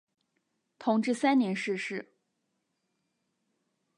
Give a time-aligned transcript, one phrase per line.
[0.79, 2.15] 同治三年逝世。